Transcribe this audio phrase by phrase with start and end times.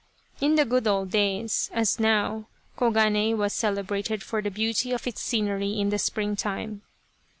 [0.39, 5.05] In the good old days, as now, Koganei was cele brated for the beauty of
[5.05, 6.81] its scenery in the springtime.